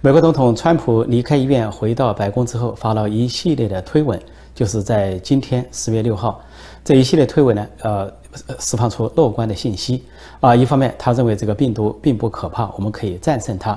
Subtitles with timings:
[0.00, 4.16] 美国总统川普离开医院回到白宫之后，发了一系列的推文，
[4.54, 6.40] 就是在今天十月六号，
[6.84, 8.12] 这一系列推文呢，呃，
[8.60, 10.04] 释放出乐观的信息
[10.38, 10.54] 啊。
[10.54, 13.76] 一方面，他认为这个病毒并不可怕，我们可以战胜它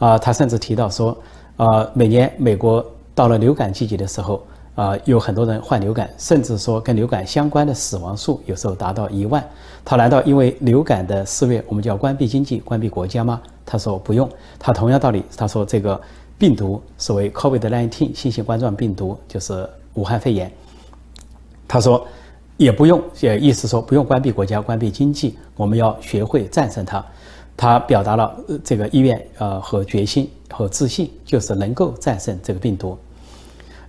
[0.00, 0.18] 啊。
[0.18, 1.16] 他甚至提到说，
[1.56, 4.44] 啊，每年美国到了流感季节的时候。
[4.76, 9.44] 啊，有很多人患流感，甚至说跟流感相关的死亡数有时候达到一万。
[9.84, 13.42] 他难道因为流感的肆虐，我们就要关闭经济、关闭国家吗？
[13.70, 14.28] 他说不用。
[14.58, 15.98] 他同样道理，他说这个
[16.36, 20.50] 病毒是为 COVID-19 新型冠状病毒就是武汉肺炎，
[21.68, 22.04] 他说
[22.56, 27.04] 也不用，也意思说不用关闭国家、关闭经济，我们要学会战胜它。
[27.56, 32.98] 他表达了这个意愿呃和决心和自信，就是能够战胜这个病毒。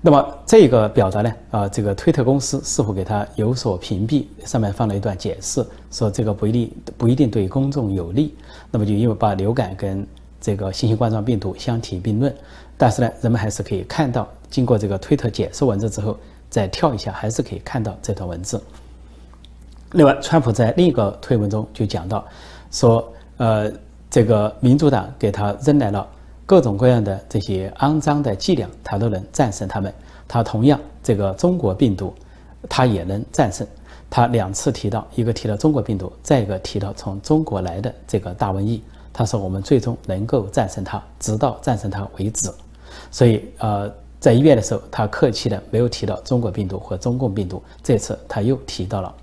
[0.03, 1.31] 那么这个表达呢？
[1.51, 4.25] 啊，这个推特公司似乎给他有所屏蔽？
[4.45, 8.33] 上面放了一段解释，说这个不一定不一定对公众有利。
[8.71, 10.05] 那么就因为把流感跟
[10.39, 12.35] 这个新型冠状病毒相提并论，
[12.79, 16.17] 但是呢，人们还是可以看到，经过这个推特解释文字之后，
[16.49, 18.59] 再跳一下，还是可以看到这段文字。
[19.91, 22.25] 另外，川普在另一个推文中就讲到，
[22.71, 23.71] 说呃，
[24.09, 26.07] 这个民主党给他扔来了。
[26.45, 29.93] 各种各样的这些肮脏的伎俩，他都能战胜他们。
[30.27, 32.13] 他同样，这个中国病毒，
[32.69, 33.65] 他也能战胜。
[34.09, 38.81] 他两次提到，一个提到中国病毒，再一个提到从中国来的这个大瘟疫。
[39.13, 42.49] 他说，我们最终能够战胜它，直到战胜它为止。
[43.09, 43.89] 所以，呃，
[44.19, 47.61] 在医院的时候，他客气的没有提到中国病毒和中共病毒。
[47.83, 49.13] 这次他又提到了。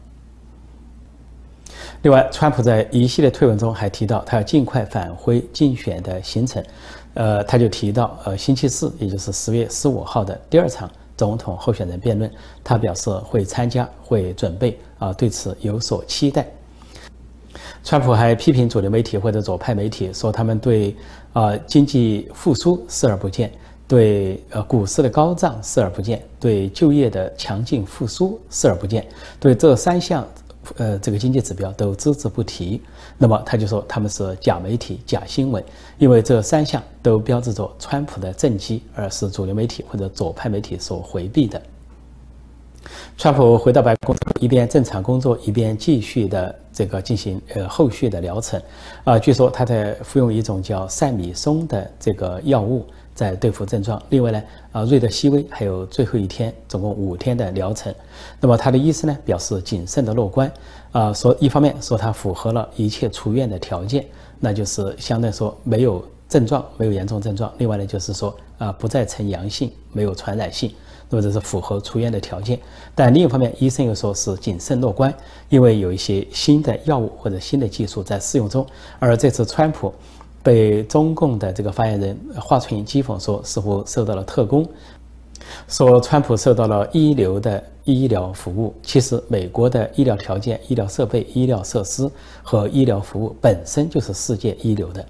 [2.03, 6.63] 另外，川普在一系列推文中还提到，他要尽快返回竞选的行程。
[7.15, 12.31] 呃，他就提到，呃，星期四，也就是十月十五号的第二场总统候选人辩论，
[12.63, 16.47] 他表示会参加，会准备，啊，对此有所期待。
[17.83, 20.95] 川普还批评主流媒体或者左派媒体，说他们对，
[21.33, 23.51] 啊，经济复苏视而不见，
[23.89, 29.05] 对，呃，股市的高涨视而不见，对就业的强劲复苏视而不见，
[29.41, 30.25] 对这三项。
[30.77, 32.81] 呃，这个经济指标都只字不提，
[33.17, 35.63] 那么他就说他们是假媒体、假新闻，
[35.99, 41.61] 因为这三项都标志着川普的政绩，而是主流媒体或者左派媒体所回避的。
[43.17, 48.61] 川普回到白宫，一边正常工作，一边继续的这个进行呃后续的疗程，
[49.05, 52.87] 啊，据说他在服用一种叫赛米松的这个药物。
[53.19, 54.01] 在对付症状。
[54.11, 54.41] 另外呢，
[54.71, 57.93] 啊，瑞德西韦还有最后一天，总共五天的疗程。
[58.41, 60.49] 那么他的医生呢表示谨慎的乐观，
[60.93, 64.07] 啊，说一方面说他符合了一切出院的条件，
[64.39, 67.53] 那就是相对说没有症状，没有严重症状。
[67.59, 70.73] 另外呢就是说啊不再呈阳性，没有传染性，
[71.11, 72.57] 那么这是符合出院的条件。
[72.95, 75.13] 但另一方面，医生又说是谨慎乐观，
[75.49, 78.65] 因为有一些新的药物或者新的技术在试用中。
[79.01, 79.93] 而这次川普。
[80.43, 84.67] 被中共的这个发言人华春莹讥讽说，似乎受到了特工，
[85.69, 88.75] 说川普受到了一流的医疗服务。
[88.83, 92.11] 其实，美国的医疗条件、医疗设备、医疗设施
[92.43, 95.07] 和医疗服务本身就是世界一流的，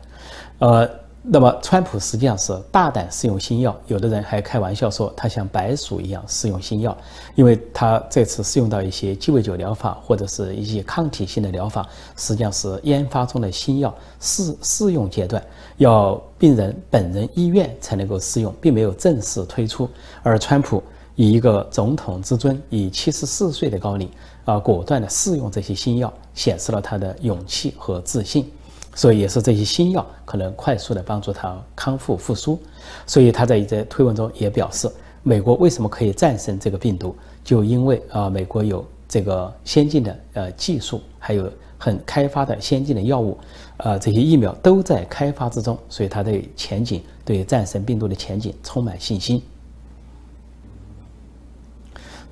[0.59, 0.91] 呃。
[1.23, 6.97] 那么，川普实际上是大胆试用新药，有的人还开玩笑说他像白鼠一样试用新药，
[7.35, 11.87] 因为他这次试用到一些鸡尾酒疗法或者是一些抗体性的疗法，
[12.17, 15.43] 实际上是研发中的新药试试用阶段，
[15.77, 19.91] 要病人本人医院才能够试用，并没有正式推出。
[20.23, 20.83] 而川普
[21.17, 24.09] 以一个总统之尊，以七十四岁的高龄
[24.45, 28.51] 啊，果断的试用这些新药，显示了他的勇气和自信。
[28.99, 32.59] 所以也是这些新药可能快速的帮助他康复复苏，
[33.07, 34.91] 所以他在一则推文中也表示，
[35.23, 37.15] 美国为什么可以战胜这个病毒，
[37.45, 41.49] 就因为啊，美国有这个先进的呃技术，还有
[41.79, 43.39] 很开发的先进的药物，
[43.77, 49.41] 呃，这些疫苗都在开发之中，所以他对前景，对战胜病毒的前景充满信心。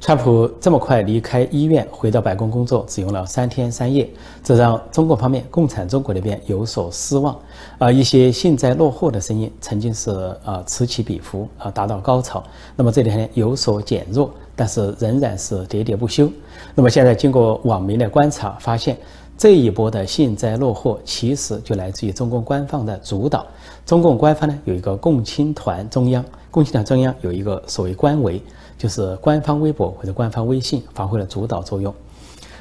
[0.06, 4.08] 川普这么快离开医院，回到白宫工作，只用了三天三夜，
[4.40, 7.36] 这让中国方面、共产中国那边有所失望。
[7.78, 10.12] 啊，一些幸灾乐祸的声音曾经是
[10.44, 12.40] 啊此起彼伏啊达到高潮，
[12.76, 16.30] 那么这两天有所减弱，但是仍然是喋喋不休。
[16.76, 18.96] 那么现在经过网民的观察，发现
[19.36, 23.44] 这一波的幸灾乐祸其实就来自于中共官方的主导。
[23.84, 28.40] 中共官方呢有一个共青团中央，共青团中央有一个所谓官委。
[28.76, 31.94] 就是官方微博或者官方微信发挥了主导作用。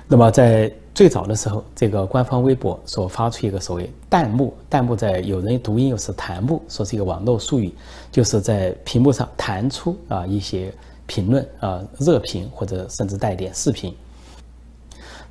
[0.07, 7.73] 那么在最早的时候，这个官方微博所发出一个所谓弹幕，弹幕在有人读音又是弹幕，说是一个网络术语，
[8.11, 10.71] 就是在屏幕上弹出啊一些
[11.07, 13.93] 评论啊热评或者甚至带点视频。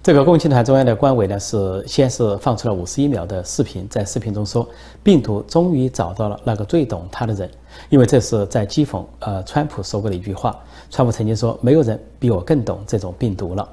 [0.03, 4.69] 这个共青团中央的官委呢，是先是放出了五十一秒的视频，在视频中说，
[5.03, 7.51] 病毒终于找到了那个最懂它的人，
[7.89, 10.59] 因为这是在讥讽呃川普说过的一句话。
[10.95, 13.69] 川普曾经说，没有人比我更懂这种病毒了。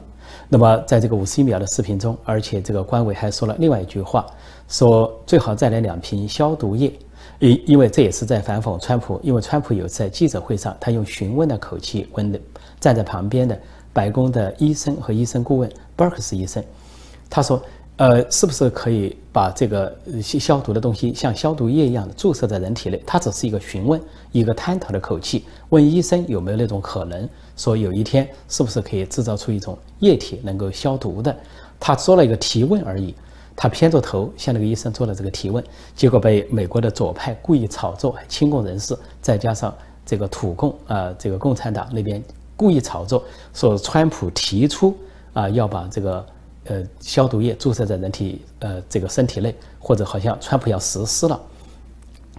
[0.50, 4.26] 那么在这个五十一秒的视频中，而且这个官委还说了另外一句话，
[4.68, 6.92] 说最好再来两瓶消毒液，
[7.38, 12.42] 因因为这也是在反讽川普，因为川普有次在记者会上，他用询问的口气问的
[12.80, 13.56] 站在旁边的。
[13.94, 16.64] 白宫的医生和医生顾问伯克斯医生，
[17.30, 17.62] 他说
[18.02, 23.00] ：“呃，是不是可以把这个消毒的东西像消毒液一样的注射在人体内？
[23.06, 24.02] 他只是一个询问、
[24.32, 31.36] 一个探讨的口气，问医生有没有那种可能，说有一天是不是可以制造出一种液体能够消毒的？
[31.80, 33.14] 他做了一个提问而已，
[33.56, 35.64] 他偏着头向那个医生做了这个提问，
[35.96, 39.72] 结果被美国的左派故意炒作，亲共人士再加上
[40.04, 42.20] 这个土共啊，这个共产党那边。”
[42.58, 44.96] 故意炒作，说川普提出
[45.34, 46.26] 啊要把这个
[46.66, 51.40] 呃消毒液注射在人体呃这个身体内，或者好像川普要实施了。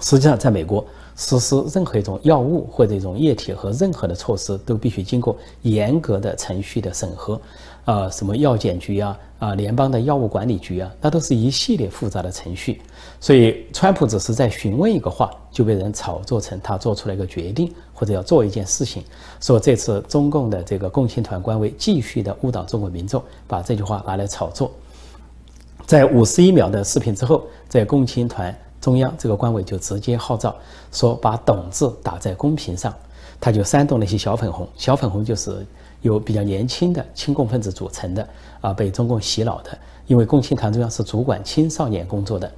[0.00, 0.84] 实际上，在美国
[1.16, 7.40] 实施任何一种药物或者一种液体和任何的措施，都必须经过严格的程序的审核。
[7.84, 12.80] 啊，什么药检局啊，啊，联邦的药物管理局啊，那都是一系列复杂的程序。
[13.18, 19.02] 所以，川普只是在询问一个话，就被人炒作成他做出了一个决定，或者要做一件事情。
[19.40, 24.70] 说这次中共的这个共青团官微继续的误导中国民众，把这句话拿来炒作。
[25.84, 30.54] 在五十一秒的视频之后，在共青团中央这个官委就直接号召
[30.92, 32.94] 说，把“懂”字打在公屏上，
[33.40, 35.66] 他就煽动那些小粉红，小粉红就是。
[36.02, 38.28] 由比较年轻的亲共分子组成的
[38.60, 39.76] 啊，被中共洗脑的，
[40.06, 42.50] 因为共青团中央是主管青少年工作的，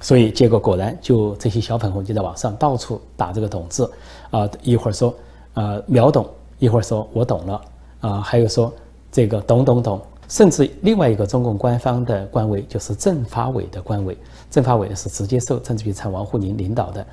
[0.00, 3.90] 所以结果果然就这些小粉红就在网上到处打这个“懂”字，
[4.30, 5.14] 啊，一会儿说
[5.54, 6.26] 啊秒懂，
[6.58, 7.60] 一会儿说我懂了，
[8.00, 8.72] 啊，还有说
[9.12, 14.16] 这个懂懂懂，甚至另外一个中共官方的官委就是政法委的官委，
[14.50, 17.06] 政法委是直接受政治局长王沪宁领导的。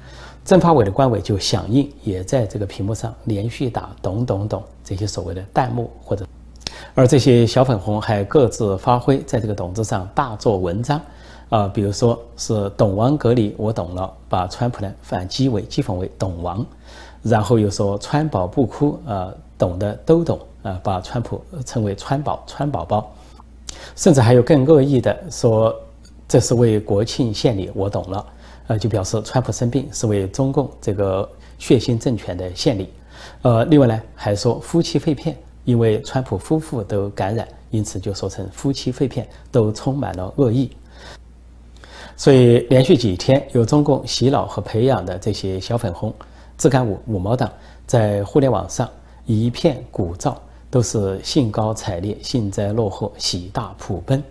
[0.46, 6.26] 政法委的官委就响应，也在这个屏幕上连续打“懂懂懂”这些所谓的弹幕，或者，
[6.94, 11.00] 而这些小粉红还各自发挥，在这个“懂”字上大做文章，
[11.48, 16.66] 啊，比如说是“懂王隔离”，我懂了，把川普呢反击为讥讽为“懂王”，
[17.24, 23.10] 然后又说“川宝不哭”，啊，懂的都懂，啊，把川普称为“川宝”“川宝宝”，
[23.96, 25.74] 甚至还有更恶意的说
[26.28, 28.26] 这是为国庆献礼，我懂了。
[28.68, 31.30] 呃，就表示川普生病是为中共这个
[31.60, 32.90] 血腥政权的献礼。
[33.42, 40.70] 呃，另外呢，还说夫妻肺片，因为川普夫妇都感染，因此就说成夫妻肺片，都充满了恶意。
[42.16, 46.14] 所以连续几天，由中共洗脑和培养的这些小粉红、
[46.58, 47.52] 自干五、五毛党，
[47.88, 48.90] 在互联网上
[49.26, 50.36] 一片鼓噪，
[50.70, 54.24] 都是兴高采烈、幸灾乐祸、喜大普奔。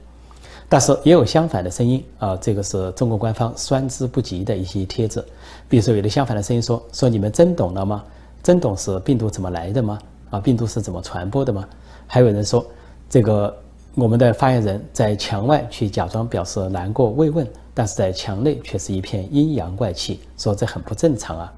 [0.72, 5.22] 但是也有相反的声音啊，这个是中国官方酸之不及的一些帖子，
[5.68, 8.02] 比如说有的相反的声音说说你们真懂了吗？
[8.42, 9.98] 真懂是病毒怎么来的吗？
[10.30, 11.68] 啊，病毒是怎么传播的吗？
[12.06, 12.64] 还有人说
[13.10, 13.54] 这个
[13.94, 21.52] 我们的发言人在墙外去假装表示难过慰问，但是在墙内却是一片阴阳怪气，说这很不正常啊。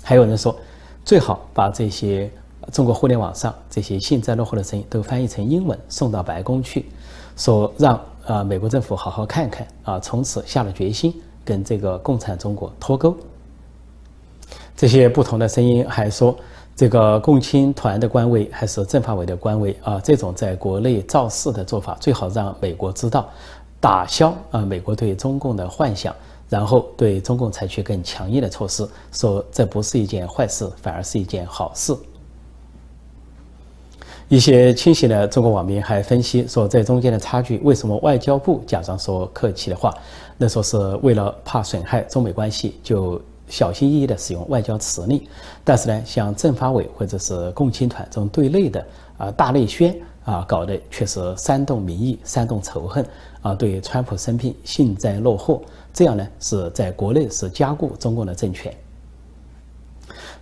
[0.00, 0.56] 还有人说
[1.04, 2.30] 最好把这些
[2.70, 6.88] 中国互联网上这些幸灾乐祸的声音都翻译成英文送到白宫去，
[7.36, 8.00] 说让。
[8.30, 9.98] 啊，美国政府好好看看啊！
[9.98, 11.12] 从此下了决心
[11.44, 13.12] 跟这个共产中国脱钩。
[14.76, 16.36] 这些不同的声音还说，
[16.76, 23.28] 这个共青团的官位还是政法委的官位啊，这种在国内造势的做法，最好让美国知道，
[23.80, 26.14] 打消啊美国对中共的幻想，
[26.48, 31.96] 然后对中共采取更强硬的措施，说这不是一件坏事，反而是一件好事。
[34.30, 39.92] 一些清醒的中国网民还分析说，在中间的差距，为什么外交部假装说客气的话？
[40.38, 45.20] 那说是为了怕损害中美关系，就小心翼翼地使用外交辞令。
[45.64, 48.86] 但是呢，像政法委或者是共青团这种对内的
[49.18, 49.92] 啊大内宣
[50.24, 53.04] 啊，搞的却是煽动民意、煽动仇恨
[53.42, 55.60] 啊，对川普生病幸灾乐祸，
[55.92, 58.72] 这样呢是在国内是加固中共的政权。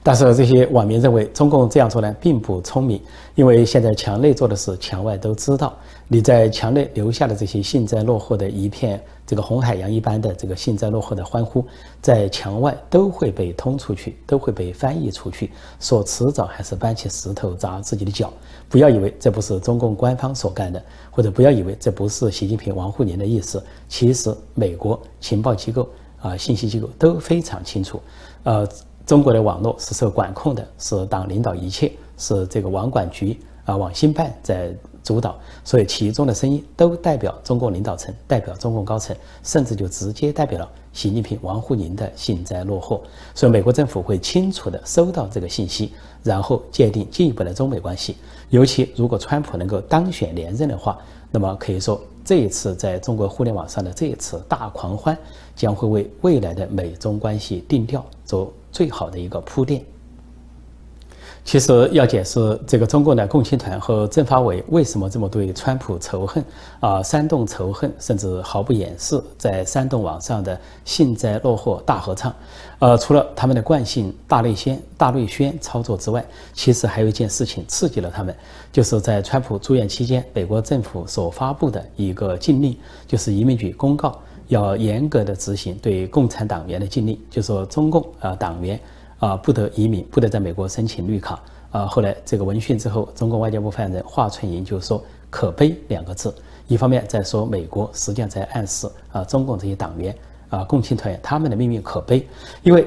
[0.08, 2.98] 但是这些网民认为，中共这样做呢并不聪明，
[3.34, 5.76] 因为现在墙内做的事，墙外都知道。
[6.06, 11.62] 你在墙内留下的这些幸灾乐祸的一片，这个红海洋一般的这个幸灾乐祸的欢呼，
[12.00, 18.32] 在墙外都会被通出去，都会被翻译出去，说迟早还是搬起石头砸自己的脚。
[18.66, 23.62] 不要以为这不是中共官方所干的，或者不要以为这不是习近平、王沪宁的意思。
[23.90, 25.86] 其实，美国情报机构
[26.18, 28.00] 啊、信息机构都非常清楚，
[28.44, 28.66] 呃。
[29.08, 34.70] 中国的网络是受管控的，是党领导一切，是这个网管局啊、网信办在
[35.02, 35.34] 主导，
[35.64, 43.00] 所以其中的声音都代表中共领导层，代表中共高层，甚至就直接代表了习近平、王沪宁的幸灾乐祸。
[43.34, 45.90] 所以美国政府会清楚地收到这个信息，
[46.22, 48.14] 然后界定进一步的中美关系。
[48.50, 50.98] 尤其如果川普能够当选连任的话，
[51.30, 55.16] 那么可以说这一次在中国互联网上的这一次大狂欢，
[55.56, 59.84] 将会为未来的美中关系定调做最好的一个铺垫。
[61.44, 66.44] 其实要解释这个中共的共青团和政法委为什么这么对川普仇恨
[66.78, 72.34] 啊，煽动仇恨，甚至毫不掩饰在煽动网上的幸灾乐祸大合唱，
[72.80, 76.22] 呃，除了他们的惯性大内宣、大内宣操作之外，
[76.52, 78.36] 其实还有一件事情刺激了他们，
[78.70, 88.78] 就是在川普住院期间，美国政府所发布的一个禁令，就是移民局公告要严格的执行对共产党员的禁令，就说中共啊党员。
[89.20, 91.42] 啊，不得移民，不得在美国申请绿卡。
[91.72, 96.32] 啊，后来这个闻讯之后，中国外交部发言人华春莹就说“可悲”两个字，
[96.68, 100.14] 一方面在说美国实际上在暗示啊，中共这些党员
[100.50, 102.24] 啊，共青团员他们的命运可悲，
[102.62, 102.86] 因为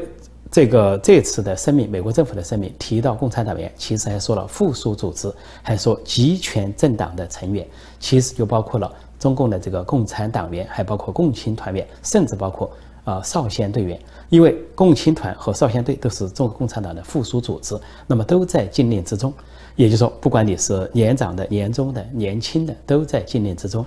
[0.49, 5.29] 这个这次的声明，美国政府的声明提到共产党员，其实还说了附属组织，
[5.61, 7.67] 还说集权政党的成员，
[7.99, 8.89] 其实就包括了
[9.21, 12.69] 中共的这个共产党员，还包括共青团员，甚至包括。
[13.03, 13.99] 啊，少先队员，
[14.29, 17.75] 因为共青团和少先队都是中国共产党的附属组织，
[18.05, 19.33] 那么都在禁令之中。
[19.75, 23.83] 也就是说，不管你是年长的、年中的、年轻的，都在禁令之中。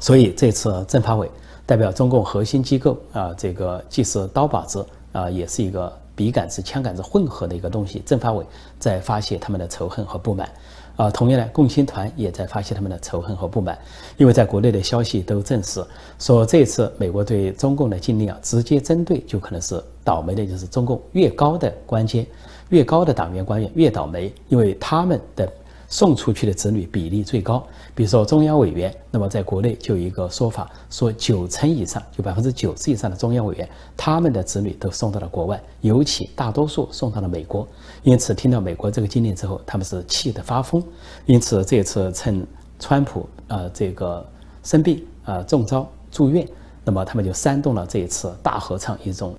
[0.00, 1.30] 所以这次政法委
[1.64, 8.02] 代表中共核心机构啊，这个既是刀把子啊，也是一个笔杆子、枪杆子混合的一个东西。
[8.04, 8.44] 政法委
[8.80, 10.50] 在发泄他们的仇恨和不满。
[10.96, 13.78] 啊，同样呢，共青团也在发泄他们的仇恨和不满，
[14.16, 15.84] 因为在国内的消息都证实
[16.18, 22.26] 说，这次美国对中共的禁令啊，直接针对就可能是倒霉的，就是中共越高的官阶、
[22.68, 25.50] 越高的党员官员越倒霉，因为他们的。
[25.90, 27.66] 送出去的子女比例最高，
[27.96, 37.66] 比如说中央委员，那么在国内就有一个说法，说九成以上，就百分之九十以上的中央委员，他们的子女都送到了国外，尤其大多数送到了美国。
[38.04, 40.80] 因此，听到美国这个禁令之后，他们是气得发疯。
[41.26, 42.46] 因此，这次趁
[42.78, 44.24] 川普呃这个
[44.62, 46.46] 生病啊中招住院，
[46.84, 49.34] 那么他们就煽动了这一次大合唱一种。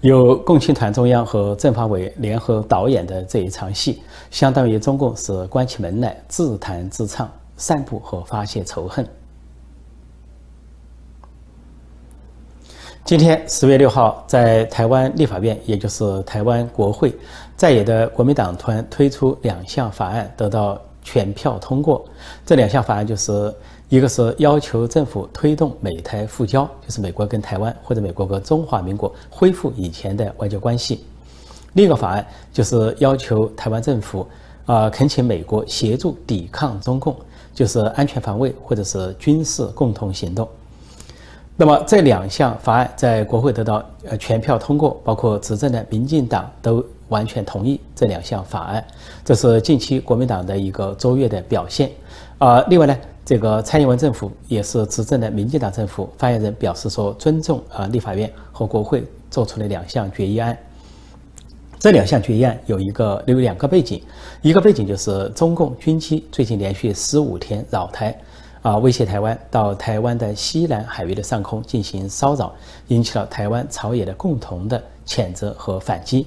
[0.00, 9.06] 由共青团中央和政法委联合导演的这一场戏，相当于中共是关起门来自弹自唱、散布和发泄仇恨。
[13.04, 17.14] 今天十月六号，在台湾立法院，也就是台湾国会，
[17.56, 22.04] 在野的国民党团推出两项法案，得到全票通过。
[22.44, 23.54] 这两项法案就是。
[23.92, 30.96] 一个是要求政府推动美台复交，就是美国跟台湾或者美国和中华民国恢复以前的外交关系；
[31.74, 34.26] 另一个法案就是要求台湾政府
[34.64, 37.14] 啊恳请美国协助抵抗中共，
[37.52, 40.48] 就是安全防卫或者是军事共同行动。
[41.54, 48.82] 那么这两项法案在国会得到呃全票通过，包括执政的民进党都完全同意这两项法案，
[49.22, 51.90] 这是近期国民党的一个卓越的表现。
[52.38, 52.96] 啊，另外呢。
[53.24, 60.58] 这个蔡英文政府也是执政的民进党政府，发言人表示说尊重啊立法院和国会做出的两项决议案。
[61.78, 64.02] 这两项决议案有一个有两个背景，
[64.40, 68.16] 一个背景就是中共军机最近连续十五天扰台，
[68.60, 72.52] 啊威胁台湾到台湾的西南海域的上空进行骚扰，
[72.88, 76.26] 引起了台湾朝野的共同的谴责和反击。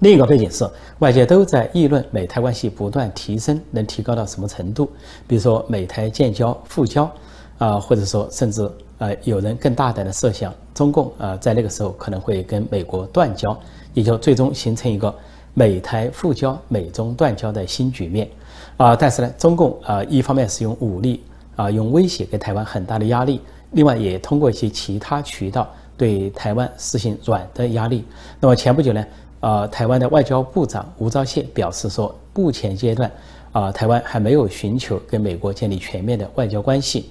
[0.00, 4.90] 另一个背景是，外界都在议论美台关系不断提升能提高到什么程度，
[5.26, 7.10] 比如说美台建交、复交，
[7.56, 13.58] 啊，或者说甚至呃有人更大胆的设想，中共啊在那个时候可能会跟美国断交，
[13.94, 15.14] 也就最终形成一个
[15.54, 18.28] 美台复交、美中断交的新局面，
[18.76, 21.22] 啊，但是呢，中共啊一方面是用武力
[21.56, 28.04] 啊用威胁给台湾很大的压力，另外也通过一些其他渠道对台湾实行软的压力。
[28.38, 29.02] 那么前不久呢？
[29.46, 33.08] 啊，台湾的外交部长吴钊燮表示说，目前阶段，
[33.52, 37.10] 啊，台湾还没有寻求跟美国建立全面的外交关系。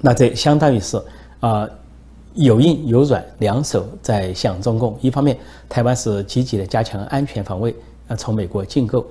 [0.00, 0.98] 那这相当于是
[1.40, 1.68] 啊，
[2.32, 4.98] 有硬有软两手在向中共。
[5.02, 5.36] 一方面，
[5.68, 9.06] 台湾是积极的加强安全防卫，啊，从美国进购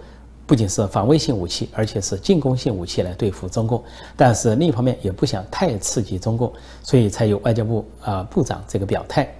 [0.47, 3.83] 不仅是防卫性武器，而且是进攻性武器来对付中共。
[4.15, 9.31] 但是另一方面，也不想太刺激中共，所以才有外交部啊部长这个表态。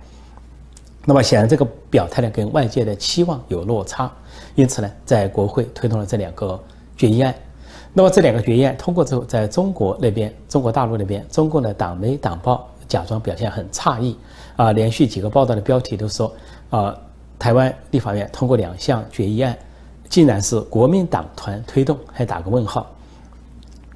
[1.10, 4.12] 那么显然，这个表态呢，跟外界的期望有落差，
[4.56, 6.62] 因此呢，在国会推动了这两个
[6.98, 7.34] 决议案。
[7.94, 14.18] 那么这两个决议案通过之后，在中国那边，中国大陆那边，中共的党媒党报假装表现很诧异，
[14.58, 16.30] 啊，连续几个报道的标题都说，
[16.72, 16.94] 啊，
[17.40, 19.58] 台湾立法院通过两项决议案，
[20.10, 22.86] 竟然是国民党团推动，还打个问号，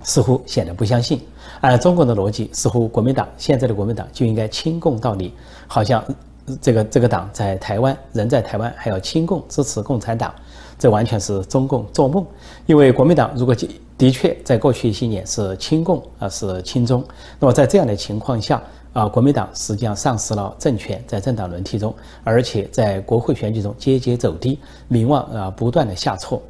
[0.01, 1.21] 似乎显得不相信。
[1.59, 5.33] 按中国的逻辑，似乎国民党现在的国民党就应该亲共到底，
[5.67, 6.01] 好像
[6.61, 10.33] 这个这个党在台湾人在台湾还要亲共支持共产党，
[10.77, 12.25] 这完全是中共做梦。
[12.65, 13.55] 因为国民党如果
[13.97, 17.03] 的确在过去一些年是亲共啊是亲中，
[17.39, 18.61] 那么在这样的情况下
[18.93, 21.93] 啊，国民党实际上丧失了政权，在政党轮替中，
[22.23, 26.41] 而且在国会选举中节节走低，民望啊不断的下挫。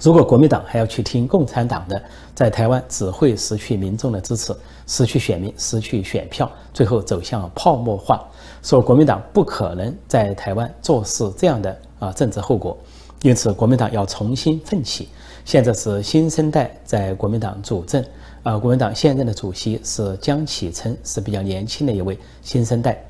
[0.00, 2.02] 如果国民党还要去听共产党的，
[2.34, 4.52] 在台湾只会失去民众的支持，
[4.88, 8.20] 失去选民，失去选票，最后走向泡沫化。
[8.62, 12.78] 说国民党不可能在台湾做事这样的啊政治后果，
[13.22, 15.08] 因此国民党要重新奋起。
[15.44, 18.04] 现在是新生代在国民党主政，
[18.42, 23.04] 啊，国民党现任的主席是江启臣，是比较年轻的一位新生代。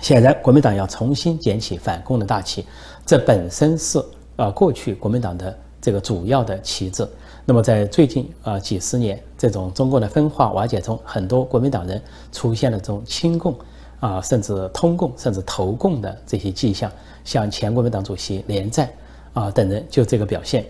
[0.00, 2.64] 显然，国民党要重新捡起反共的大旗，
[3.06, 3.98] 这本身是
[4.36, 5.56] 啊过去国民党的。
[5.82, 7.08] 这个主要的旗帜。
[7.46, 11.98] 那么在最近啊几十年这种中共的分化瓦解中，很多国民党人
[12.30, 13.58] 出现了这种亲共
[14.00, 16.90] 啊，甚至通共，甚至投共的这些迹象。
[17.24, 18.90] 像前国民党主席连战
[19.34, 20.64] 啊等人就这个表现。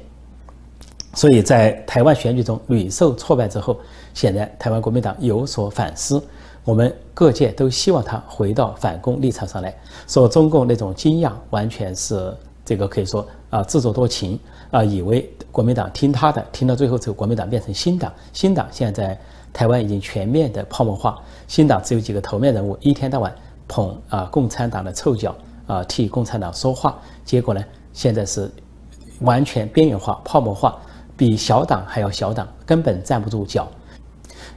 [1.15, 3.79] 所以在台湾选举中屡受挫败之后，
[4.13, 6.23] 显然台湾国民党有所反思。
[6.65, 9.75] 我们各界都希望他回到反共立场上来
[10.07, 14.39] 说，中共那种惊讶完全是这个可以说啊自作多情。
[14.71, 18.13] 啊，以为国民党听他的，听到最后，这个国民党变成新党。
[18.33, 19.21] 新党现在在
[19.53, 21.21] 台湾已经全面的泡沫化，
[21.51, 23.35] 新党只有几个头面人物，一天到晚
[23.67, 25.35] 捧啊共产党的臭脚
[25.67, 26.97] 啊，替共产党说话。
[27.25, 27.61] 结果呢，
[27.93, 28.49] 现在是
[29.23, 30.79] 完全边缘化、泡沫化，
[31.17, 33.67] 比小党还要小党，根本站不住脚。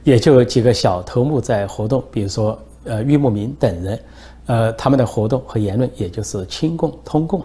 [0.04, 4.00] 也就几个小头目在活动，比如说呃玉木明等人，
[4.46, 7.44] 呃他们的活动和言论，也就是亲共、通共。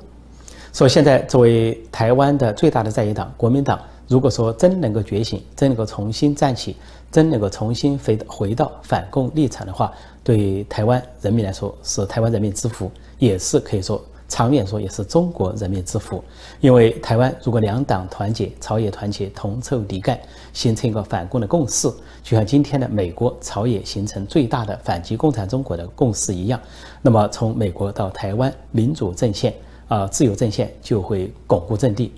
[0.74, 3.80] 说现在作为台湾的最大的在野党国民党，
[4.10, 6.76] 如果说真能够觉醒，真能够重新站起，
[7.12, 16.24] 真能够重新回回到反共立场的话，对台湾人民来说是台湾人民之福，也是可以说长远说也是中国人民之福。
[16.60, 20.18] 因为台湾如果两党团结，朝野团结，同仇敌忾，
[20.54, 21.88] 形成一个反共的共识，
[22.24, 26.60] 就像今天的美国朝野形成最大的反击共产中国的共识一样，
[27.04, 29.54] 那么从美国到台湾民主阵线。
[29.88, 32.14] 啊，自由阵线就会巩固阵地，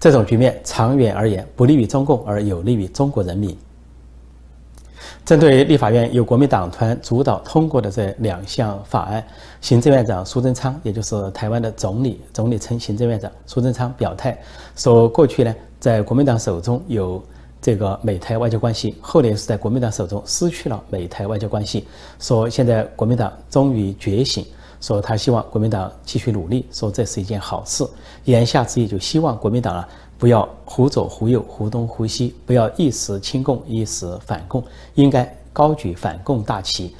[0.00, 3.56] 这种局面长远而言不利于中共，而有利于中国人民。
[5.24, 9.24] 针对立法院由国民党团主导通过的这两项法案，
[9.60, 14.36] 行政院长苏贞昌，也就是台湾的总理，总理称行政院长苏贞昌表态
[14.74, 17.22] 说，过去呢在国民党手中有
[17.60, 21.86] 这个美台外交关系，后来是在国民党手中失去了美台外交关系，
[22.18, 24.44] 说现在国民党终于觉醒。
[24.82, 27.88] 说他希望国民党继续努力，说这是一件好事。
[28.24, 34.62] 言下之意就希望国民党啊不要忽左忽右、忽东忽西，不要一时亲共一时反共，
[34.94, 36.94] 应该高举反共大旗。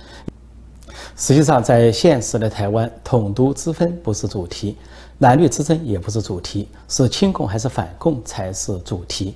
[1.16, 4.76] 实际上，在现实的台湾，统独之分不是主题，
[5.18, 9.34] 蓝绿之争也不是主题，是亲共还是反共才是主题。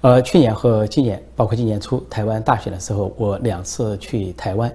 [0.00, 4.72] 呃，去年和今年，包括今年初台湾大选的时候，我两次去台湾。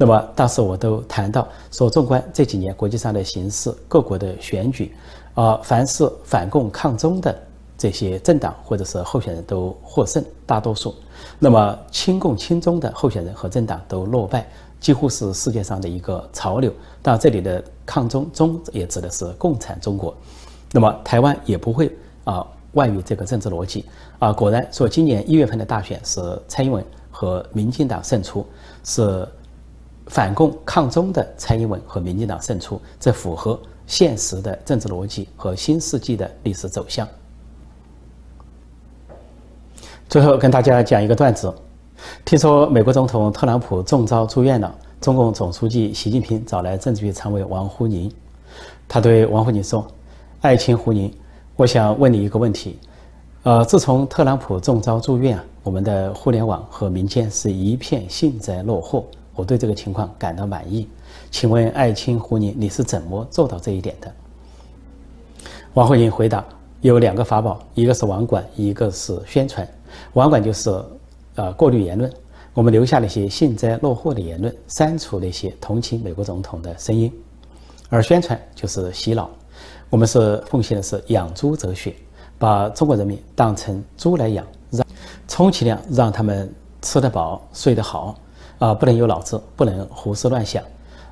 [0.00, 4.94] 那么当时我都谈到说，纵观这几年国际上的形势，各国的选举，
[5.34, 7.38] 啊，凡是反共抗中的
[7.76, 10.94] 这些政党或者是候选人都获胜，大多数；
[11.38, 14.48] 那么亲共亲中的候选人和政党都落败，
[14.80, 16.72] 几乎是世界上的一个潮流。
[17.02, 20.16] 当然，这里的抗中中也指的是共产中国。
[20.72, 23.84] 那么台湾也不会啊外于这个政治逻辑
[24.18, 24.32] 啊。
[24.32, 28.46] 果然说，今年一月份的大选是蔡英文和民进党胜出，
[28.82, 29.28] 是。
[30.10, 37.06] 反共抗中的蔡英文和民进党胜出，这符合现实的政治逻辑和新世纪的历史走向。
[40.08, 41.54] 最后跟大家讲一个段子：
[42.24, 48.12] 听说美国总统特朗普中招住院了，中共总书记习近平找来政治局常委王沪宁，
[48.88, 49.86] 他对王沪宁说
[50.42, 51.14] ：“爱卿沪宁，
[51.54, 52.76] 我想问你一个问题。
[53.44, 59.04] 呃，自从特朗普中招住院，我们的互联网和民间是一片幸灾乐祸。”
[59.40, 60.86] 我对这个情况感到满意，
[61.30, 64.12] 请问爱卿胡宁，你是怎么做到这一点的？
[65.72, 66.44] 王慧宁回答：
[66.82, 69.66] 有两个法宝，一个是网管，一个是宣传。
[70.12, 70.70] 网管就是
[71.36, 72.12] 呃过滤言论，
[72.52, 77.10] 我们留下那些幸灾乐祸的言论，删除那些同情美国总统的声音；
[77.88, 79.30] 而宣传就是洗脑，
[79.88, 81.94] 我们是奉行的是养猪哲学，
[82.38, 84.86] 把中国人民当成猪来养，让
[85.26, 88.14] 充其量让他们吃得饱，睡得好。
[88.60, 90.62] 啊，不能有脑子，不能胡思乱想，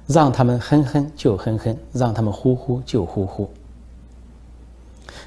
[0.06, 3.50] 让他们哼哼就哼哼，让他们呼呼就呼呼。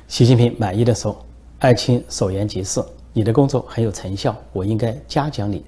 [0.07, 1.17] 习近平满意的说
[1.57, 2.79] ：“爱卿所言极是，
[3.11, 5.65] 你的工作很有成效，我应该嘉奖你。”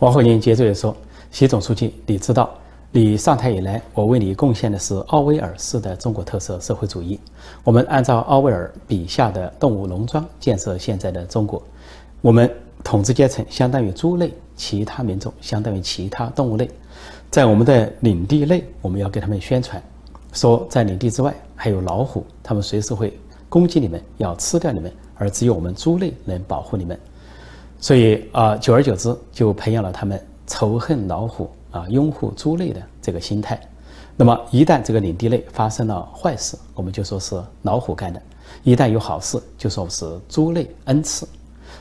[0.00, 0.94] 王沪宁接着又说
[1.30, 2.50] ：“习总书记，你知道，
[2.90, 7.20] 你上台以来，我为你贡献的是奥威尔式的中国特色社会主义。
[7.62, 11.62] 我们按照奥威尔笔下的动物农庄建设现在的中国。
[12.22, 16.68] 我们统治阶层相当于猪类，其他民众相当于其他动物类。
[17.30, 19.82] 在我们的领地内，我们要给他们宣传。”
[20.34, 23.18] 说在领地之外还有老虎，他们随时会
[23.48, 26.98] 攻击你们，要吃掉你们，而只有我们猪类能保护你们。
[27.80, 33.58] 所以啊，久而久之就培养了他们仇恨老虎啊、拥护猪类的这个心态。
[34.16, 38.20] 那么一旦这个领地内发生了坏事，我们就说是老虎干的；
[38.64, 41.26] 一旦有好事，就说是猪类恩赐。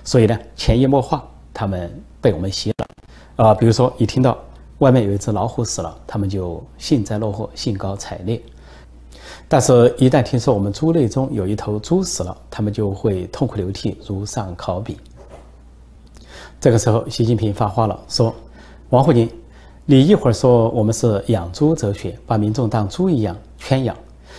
[0.05, 1.91] 所以呢，潜移默化，他们
[2.21, 3.53] 被我们洗脑啊。
[3.55, 4.37] 比如说一听到。
[4.79, 8.39] 外面有一只老虎死了，他们就幸灾乐祸、兴高采烈；
[9.47, 14.95] 但是，一旦听说我们猪类中有一头猪死了，他们就会痛哭流涕、如丧考妣。
[16.61, 18.31] 这个时候，习近平发话了，说
[18.93, 19.27] ：“王沪宁，
[19.83, 23.95] 你一会儿说我们是养猪哲学，把民众当猪一样圈养；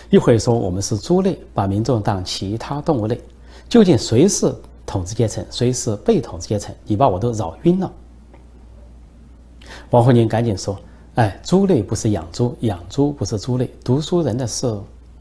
[0.09, 3.19] 一会儿说我们是猪类，把民众当其他动物类。
[3.67, 4.55] 究竟谁是
[4.89, 6.73] 统治阶层，谁是被统治阶层？
[6.83, 7.91] 你把我都扰晕了。”
[9.91, 10.75] 王沪宁赶紧说
[11.13, 13.69] ：“哎，猪类不是养猪，养猪不是猪类。
[13.83, 14.75] 读书人的事。”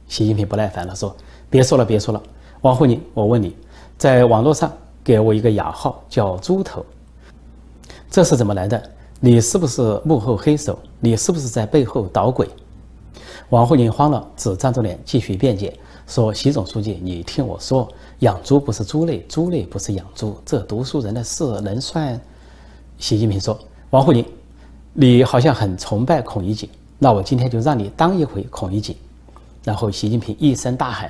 [0.08, 1.14] 习近平不耐烦了，说
[1.50, 2.22] ：“别说了，别说了。
[2.62, 3.54] 王沪宁，我问你，
[3.98, 4.72] 在网络上
[5.04, 6.82] 给我一个雅号叫‘猪头’，
[8.10, 8.82] 这是怎么来的？
[9.20, 10.78] 你是不是幕后黑手？
[10.98, 12.48] 你是不是在背后捣鬼？”
[13.50, 17.86] 王沪宁慌了，只张着脸继续辩解说：“习总书记，你听我说，
[18.20, 22.20] 养猪不是猪类，猪类不是养猪，这读书人的事能算？”
[22.98, 23.58] 习近平说
[23.90, 24.24] ：“王沪宁。”
[25.00, 28.96] 你好像很崇拜孔乙己，那我今天就让你当一回孔乙己。
[29.62, 31.08] 然后习近平一声大喊：“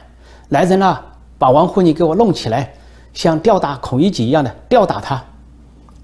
[0.50, 1.00] 来人呐，
[1.38, 2.74] 把王沪宁给我弄起来，
[3.14, 5.24] 像吊打孔乙己一样的吊打他。”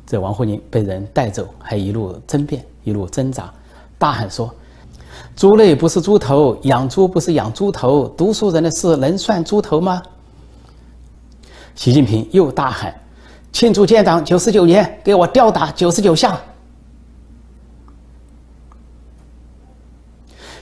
[0.06, 3.52] 这王沪宁被人带走，还一路争辩，一路挣扎，
[3.98, 4.50] 大喊说
[5.36, 10.02] ：“猪类不是猪头，养猪不是养猪头，读书人的事能算猪头吗？”
[11.74, 12.94] 习近平又大喊
[13.52, 16.38] ：“庆祝建党九十九年，给我吊打九十九下！”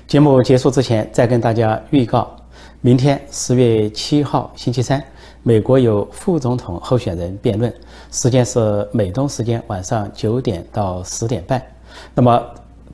[0.08, 2.34] 节目结束之前，再跟大家预告：
[2.80, 5.02] 明天十月七号星期三，
[5.42, 7.72] 美国有副总统候选人辩论，
[8.10, 11.62] 时间是美东时间晚上九点到十点半。
[12.14, 12.42] 那么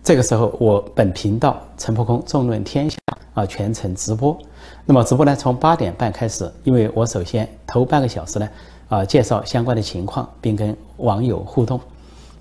[0.03, 2.99] 这个时候，我本频道陈破空纵论天下
[3.39, 4.37] 啊全程直播。
[4.85, 8.49] 那么直播呢，从八点半开始，因为我首先头半个小时呢
[8.89, 11.81] 啊介绍相关的情况，并跟网友互动。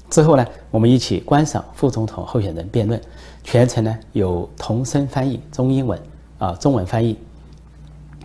[0.09, 2.99] 之后呢，我们一起观赏副总统候选人辩论。
[3.43, 5.99] 全程呢有同声翻译中英文
[6.39, 7.17] 啊，中文翻译。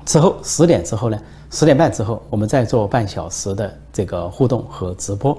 [0.07, 5.39] 之后十点之后呢，十点半之后，我们再做半小时的这个互动和直播，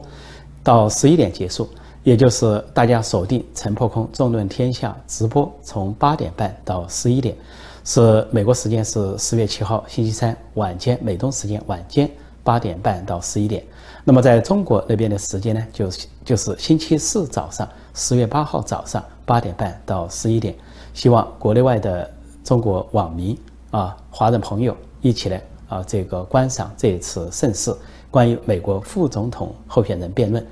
[0.64, 1.68] 到十一点结束。
[2.04, 7.36] 也就是大家锁定陈破空纵论天下直播，从八点半到十一点，
[7.84, 12.10] 是美国时间是十月七号星期三晚间，美东时间晚间
[12.44, 13.64] 八点半到十一点。
[14.04, 19.04] 那么在中国那边的时间呢，就是就是星期四早上，十月八号早上。
[19.26, 20.54] 八点半到十一点，
[20.94, 22.12] 希望国内外的
[22.44, 23.38] 中国网民
[23.72, 27.74] 啊、华人朋友一起来啊，这个观赏这次盛事，
[28.12, 30.46] 关于美国副总统候选人辩论。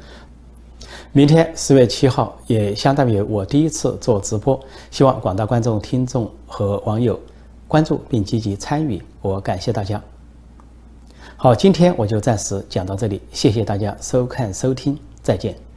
[1.14, 4.58] 明天十月七号也相当于我第一次做直播，
[4.92, 7.20] 希望广大观众、听众和网友
[7.68, 10.02] 关注并积极参与，我感谢大家。
[11.36, 15.71] 好，今天我就暂时讲到这里，谢谢大家收看收听，再见。